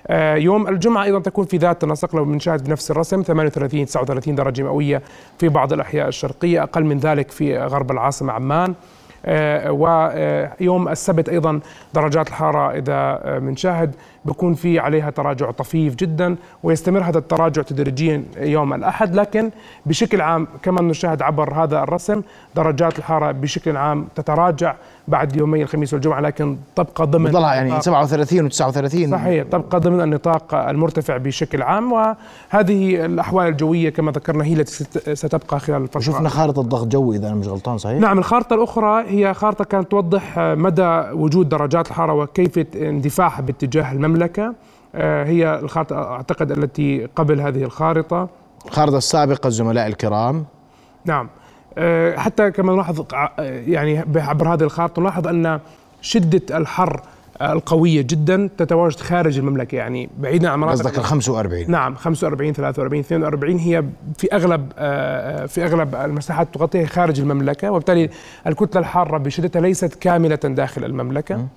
[0.07, 4.62] آه، يوم الجمعة أيضا تكون في ذات النسق لو بنشاهد بنفس الرسم 38 39 درجة
[4.62, 5.02] مئوية
[5.38, 8.74] في بعض الأحياء الشرقية أقل من ذلك في غرب العاصمة عمان.
[9.26, 11.61] آه، ويوم السبت أيضا
[11.94, 13.94] درجات الحرارة إذا بنشاهد
[14.28, 19.14] بكون في عليها تراجع طفيف جدا ويستمر هذا التراجع تدريجيا يوم الأحد.
[19.14, 19.50] لكن
[19.86, 22.22] بشكل عام كما نشاهد عبر هذا الرسم
[22.54, 24.74] درجات الحرارة بشكل عام تتراجع
[25.08, 30.54] بعد يومي الخميس والجمعة لكن تبقى ضمن بضلها يعني 37 و39 صحيح تبقى ضمن النطاق
[30.54, 31.92] المرتفع بشكل عام.
[31.92, 36.00] وهذه الأحوال الجوية كما ذكرنا هي التي ستبقى خلال الفترة.
[36.00, 39.90] شفنا خارطة ضغط جوي إذا أنا مش غلطان صحيح؟ نعم الخارطة الأخرى هي خارطة كانت
[39.90, 44.17] توضح مدى وجود درجات الحرارة وكيفيه اندفاعها باتجاه المملكة.
[44.94, 48.28] آه، هي الخارطة أعتقد التي قبل هذه الخارطة.
[48.66, 50.44] الخارطة السابقة الزملاء الكرام.
[51.04, 51.28] نعم.
[51.78, 53.33] آه، حتى كما نلاحظ آه،
[53.66, 55.61] يعني عبر هذه الخارطة نلاحظ أن
[56.00, 57.02] شدة الحر
[57.42, 63.00] القوية جدا تتواجد خارج المملكة يعني بعيدا عن مناطق قصدك ال 45 نعم 45 43
[63.00, 63.85] 42 هي
[64.18, 64.72] في أغلب
[65.48, 68.11] في أغلب المساحات تغطيها خارج المملكة وبالتالي
[68.46, 71.37] الكتلة الحارة بشدتها ليست كاملة داخل المملكة.
[71.37, 71.48] م.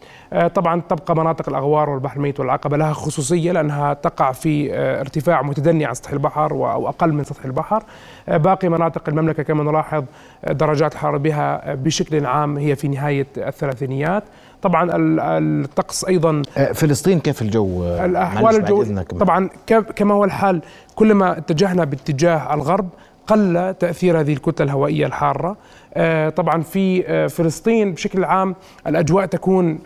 [0.55, 5.93] طبعا تبقى مناطق الأغوار والبحر الميت والعقبة لها خصوصية لأنها تقع في ارتفاع متدني عن
[5.93, 7.83] سطح البحر أو أقل من سطح البحر.
[8.27, 10.03] باقي مناطق المملكة كما نلاحظ
[10.51, 14.23] درجات الحرارة بها بشكل عام هي في نهاية الثلاثينيات.
[14.61, 16.41] طبعا الطقس أيضا
[16.73, 19.49] فلسطين كيف الجو؟ الأحوال الجو طبعا
[19.95, 20.61] كما هو الحال
[20.95, 22.89] كلما اتجهنا باتجاه الغرب
[23.31, 25.57] قل تأثير هذه الكتلة الهوائية الحارة.
[25.93, 28.55] أه، طبعا في أه، فلسطين بشكل عام
[28.87, 29.79] الأجواء تكون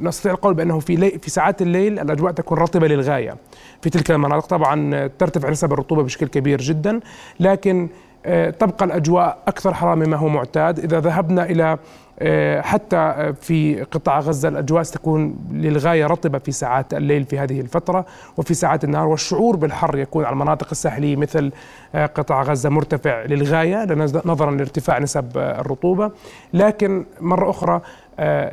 [0.00, 3.36] نستطيع القول بأنه في في ساعات الليل الأجواء تكون رطبة للغاية
[3.82, 4.46] في تلك المناطق.
[4.46, 7.00] طبعا ترتفع نسب الرطوبة بشكل كبير جدا
[7.40, 7.88] لكن
[8.58, 10.78] تبقى الأجواء أكثر حراره مما هو معتاد.
[10.78, 11.78] إذا ذهبنا إلى آه،
[12.60, 18.06] حتى في قطاع غزة الأجواء ستكون للغاية رطبة في ساعات الليل في هذه الفترة
[18.36, 21.52] وفي ساعات النهار والشعور بالحر يكون على المناطق الساحلية مثل
[21.94, 23.84] آه، قطاع غزة مرتفع للغاية
[24.24, 26.10] نظرا لارتفاع نسب الرطوبة.
[26.52, 27.82] لكن مرة أخرى آه،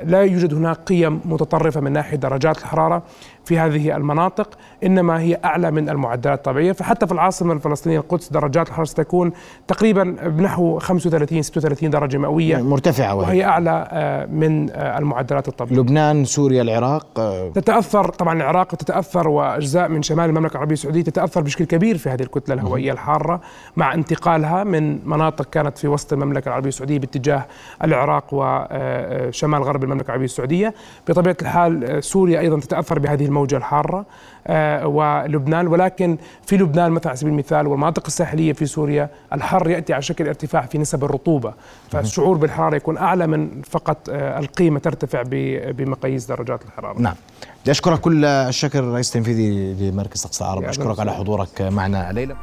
[0.04, 3.04] لا يوجد هناك قيم متطرفة من ناحية درجات الحرارة
[3.45, 4.50] في هذه المناطق
[4.84, 6.72] إنما هي أعلى من المعدلات الطبيعية.
[6.72, 9.32] فحتى في العاصمة الفلسطينية القدس درجات الحرارة ستكون
[9.67, 12.62] تقريبا بنحو 35 36 درجة مئوية.
[12.62, 15.82] مرتفعة وهي, وهي أعلى آه، من آه، المعدلات الطبيعية.
[15.82, 17.08] لبنان سوريا العراق
[17.56, 22.22] تتأثر طبعا العراق تتأثر وأجزاء من شمال المملكة العربية السعودية تتأثر بشكل كبير في هذه
[22.22, 23.41] الكتلة الهوائية الحارة
[23.78, 27.45] مع انتقالها من مناطق كانت في وسط المملكة العربية السعودية باتجاه
[27.84, 30.74] العراق وشمال شمال غرب المملكة العربية السعودية.
[31.08, 34.06] بطبيعة الحال آه، سوريا أيضا تتأثر بهذه الموجة الحارة
[34.48, 35.68] آه، ولبنان.
[35.68, 40.28] ولكن في لبنان مثلا على سبيل المثال والمناطق الساحلية في سوريا الحر يأتي على شكل
[40.28, 41.54] ارتفاع في نسب الرطوبة.
[41.92, 45.24] فالشعور بالحرارة يكون أعلى من فقط آه، القيمة ترتفع
[45.72, 47.00] بمقاييس درجات الحرارة.
[47.00, 47.16] نعم.
[47.62, 52.36] بدي أشكرك كل الشكر رئيس التنفيذي لمركز أقصى العرب أشكرك على حضورك معنا الليلة.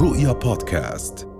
[0.00, 1.33] رؤيا بودكاست.